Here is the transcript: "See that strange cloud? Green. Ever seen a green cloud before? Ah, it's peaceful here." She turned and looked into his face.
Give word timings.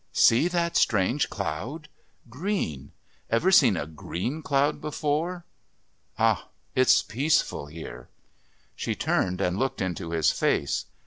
"See 0.13 0.47
that 0.47 0.75
strange 0.77 1.29
cloud? 1.29 1.87
Green. 2.27 2.91
Ever 3.29 3.51
seen 3.51 3.77
a 3.77 3.85
green 3.85 4.41
cloud 4.41 4.81
before? 4.81 5.45
Ah, 6.17 6.49
it's 6.73 7.03
peaceful 7.03 7.67
here." 7.67 8.09
She 8.75 8.95
turned 8.95 9.41
and 9.41 9.59
looked 9.59 9.79
into 9.79 10.09
his 10.09 10.31
face. 10.31 10.85